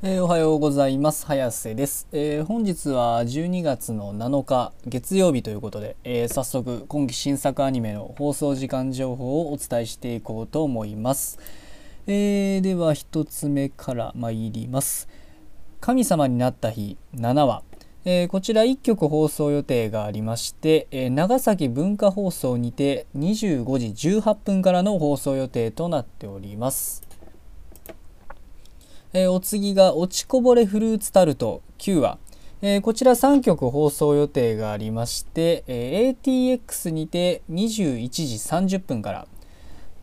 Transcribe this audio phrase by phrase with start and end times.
[0.00, 1.26] えー、おはようございます。
[1.26, 11.40] 早瀬です、えー、本日は12月の7日月曜日ということで、えー、早速今期新作アニメの放送時間情報をお伝えしていこうと思います、
[12.06, 15.08] えでは1つ目から参ります。
[15.80, 17.64] 神様になった日7話
[18.04, 27.07] えこちら1曲放送予定がありまして、え長崎文化放送にて25時18分からの放送予定となっております。
[29.18, 31.60] えー、お次が落ちこぼれフルーツタルト。
[31.78, 32.18] 9話、
[32.62, 39.26] えー、こちら3曲放送予定がありまして、えー、ATX にて21時30分から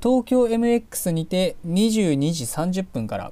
[0.04, 3.32] 東京 MX にて22時30分から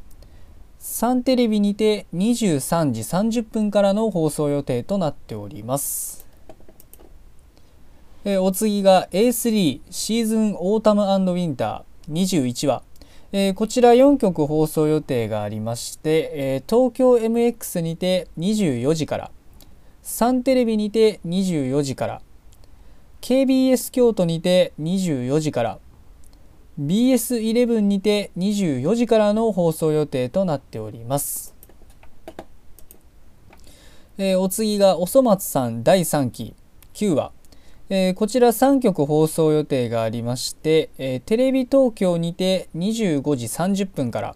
[0.80, 6.26] サンテレビにて23時30分からの放送予定となっております。
[8.24, 12.14] えー、お次が A3 シーズンオータムウィンター。
[12.14, 12.84] 21話。
[13.36, 19.32] えー、こちら4曲放送予定がありまして、えー、東京 MX にて24時から
[20.04, 22.22] サンテレビにて24時から
[23.22, 25.80] KBS 京都にて24時から
[26.80, 31.56] BS11 にて24時からの放送予定となっております。
[34.20, 36.54] えー、お次がおそ松さん第3期
[36.94, 37.32] 9話
[37.90, 44.36] えー、こちら3曲放送予定がありまして、えー、テレビ東京にて25時30分から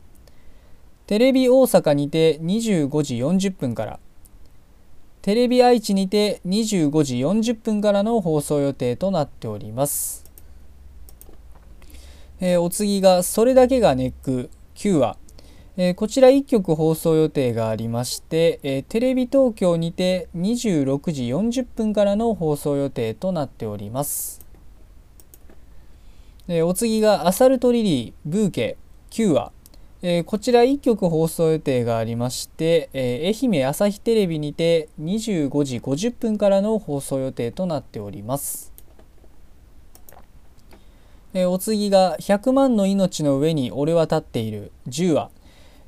[1.06, 4.00] テレビ大阪にて25時40分から
[5.22, 10.30] テレビ愛知にて25時40分からの放送予定となっております、
[12.42, 15.18] えー、お次が「それだけがネック」9話。
[15.80, 24.44] えー、こちら1曲放送予定がありまして、えー、テレビ東京にて26時40分からの放送予定となっております。
[26.48, 28.78] え、お次が「アサルトリリーブーケ
[29.12, 29.52] 9話」
[30.02, 38.74] えこちら1曲放送予定がありまして、え愛媛朝日テレビにて25時50分からの放送予定となっております。
[41.36, 45.30] えお次が「100万の命の上に俺は立っている」10話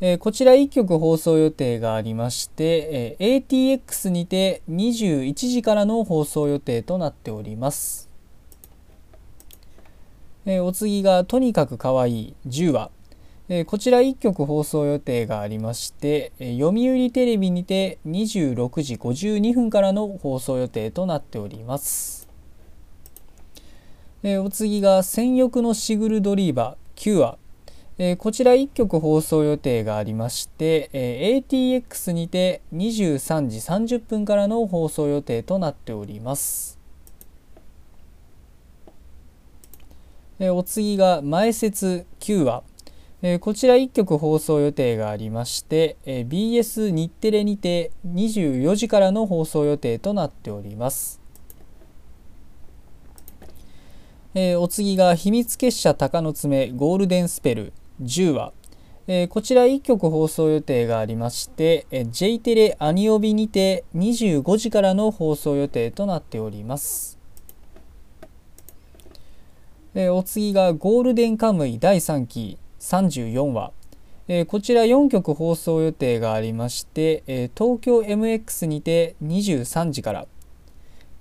[0.01, 8.09] えー、こちら1曲放送予定がありまして、えー、ATX にて21時からの放送予定となっております。
[10.45, 12.91] えー、お次がとにかくかわいい10話、
[13.49, 22.29] えこちら1曲放送予定がありまして、え読売テレビにて26時52分からの放送予定となっております。
[24.21, 27.38] えお次が戦欲のシグルドリーバー9話
[28.01, 33.57] えー、こちら1曲放送予定がありまして、えー、ATX にて23時
[33.97, 36.79] 30分からの放送予定となっております。
[40.39, 42.63] え、お次が前説9話、
[43.21, 51.19] えー、こちら1曲放送予定がありまして、えー、BS 日テレにて24時からの放送予定となっております。
[54.35, 58.53] えー、お次が秘密結社鷹の爪ゴールデンスペル10話、
[59.07, 67.17] えー、こちら1曲放送予定がありまして、えー、J テレアニオビにて25時からの放送予定となっております。
[69.95, 73.71] えー、お次がゴールデンカムイ第3期34話、
[74.27, 80.27] えー、こちら4曲放送予定がありまして、えー、東京 MX にて23時から。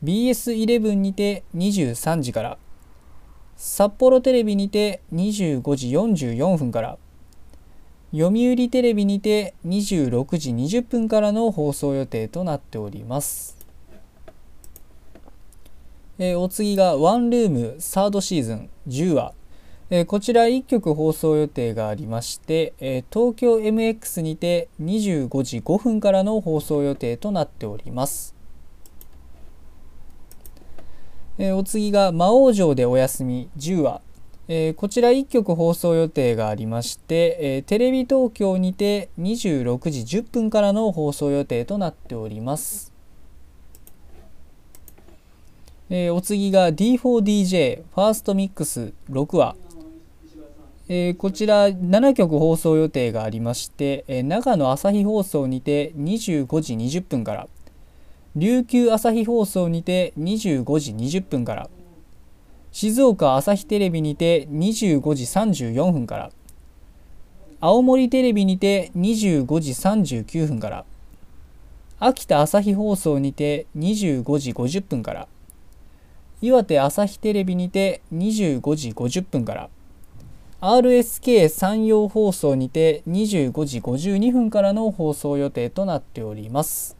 [0.04, 2.58] BS11 にて23時から。
[3.60, 6.96] 札幌テレビにて25時44分から
[8.12, 13.58] 読売テレビにて26時20分からの放送予定となっております。
[16.20, 19.34] えー、お次がワンルームサードシーズン10話、
[19.90, 28.37] えー、こちら1曲放送予定がありまして、えー、東京 MX にて25時5分からの放送予定となっております。
[31.38, 34.00] えー、お次が魔王城でお休み10話、
[34.48, 42.92] えー、こちら1曲放送予定がありまして、えー、テレビ東京にて26時10分からの放送予定となっております、
[45.90, 49.54] えお次が D4DJ ファーストミックス6話
[50.90, 57.46] え、こちら7曲放送予定がありまして、え、長野朝日放送にて25時20分から。
[58.38, 61.68] 琉球朝日放送にて25時20分から
[62.70, 66.30] 静岡朝日テレビにて25時34分から
[67.58, 70.84] 青森テレビにて25時39分から
[71.98, 75.26] 秋田朝日放送にて25時50分から
[76.40, 79.68] 岩手朝日テレビにて25時50分から
[80.60, 86.97] RSK 山陽放送にて25時52分からの放送予定となっております。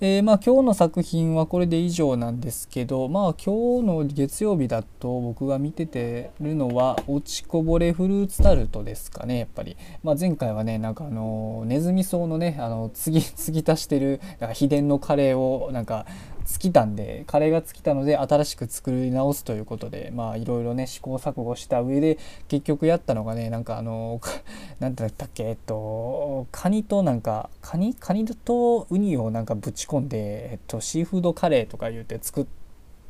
[0.00, 16.06] えー、まあ今日の作品はこれで以上なんですけどまあ今日の月曜日だと僕が見ててるのは落ちこぼれフルーツタルトですかねやっぱり、まあ、前回はねなんかあのネズミ草のねあの継ぎ継ぎ足してるなんか秘伝のカレーをなんか
[16.48, 22.18] 尽きたんでカレーが尽きたので新しく作り直すということでまあいろいろね試行錯誤した上で
[22.48, 24.20] 結局やったのがねなんかあの
[24.80, 32.57] 何てだったっけえっとカニとなんかカニカニとウニをなんかぶち込んで、えっと、シーフードカレーとか言うて作って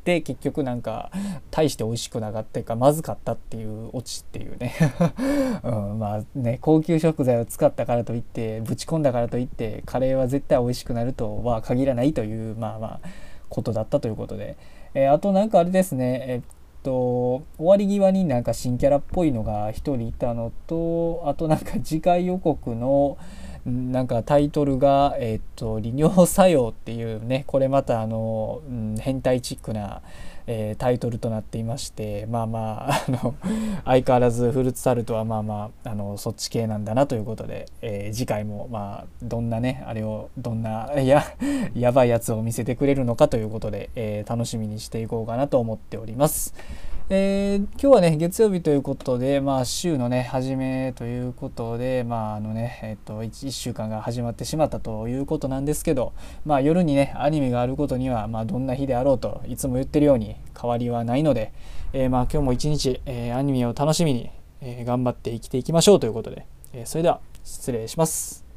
[0.03, 1.11] 結局なんか
[1.51, 4.73] 大して美味しくなかったかまずかったっていうオチっていうね。
[5.63, 12.99] うん、まあね高級食材を使ったからといってぶち込んだからといってカレーは絶対美味しくなるとは限らないというまあまあ
[13.49, 14.57] ことだったということで、
[14.93, 16.41] えー、あとなんかあれですねえっ
[16.83, 23.17] と終わり際になんか新キャラっぽいのが1人いたのとあとなんか次回予告の
[23.69, 30.01] なんかタイトルが「えっと利尿作用」っていうねこれまたあの、うん、変態チックな
[30.51, 33.35] えー、タイトルとなっていましてまあまああの
[33.85, 41.23] 相変わらずフルーツタルトはまあまああのそっち系なんだなということで、えー、次回もまあどんなねあれをどんなや
[41.75, 46.55] やばいやつを見せてくれるのかということで、えー、楽しみにしていこうかなと思っております。
[47.11, 56.13] えー、今日はね月曜日ということで、まあ、週のね初めということで、まああのねえっと 1, 1, 週間が始まってしまったということなんですけど、
[56.45, 61.51] まあ、夜にねアニメがあることには、まあ、どんな日であろうといつも言ってるように変わりはないので、
[61.93, 64.29] えー、まあ今日も一日、えー、アニメを楽しみに、
[64.61, 68.48] え、頑張って生きていきましょうということで、えそれでは失礼します。